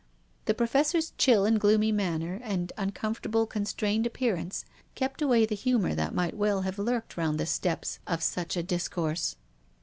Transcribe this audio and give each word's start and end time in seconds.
The 0.45 0.55
Professor's 0.55 1.13
chill 1.19 1.45
and 1.45 1.59
gloomy 1.59 1.91
manner, 1.91 2.39
and 2.41 2.71
uncomfortable, 2.75 3.45
constrained 3.45 4.07
appearance 4.07 4.65
kept 4.95 5.21
away 5.21 5.45
the 5.45 5.53
humour 5.53 5.93
that 5.93 6.15
might 6.15 6.33
well 6.35 6.61
have 6.61 6.79
lurked 6.79 7.17
round 7.17 7.39
the 7.39 7.45
steps 7.45 7.99
of 8.07 8.23
such 8.23 8.57
a 8.57 8.63
discourse. 8.63 9.35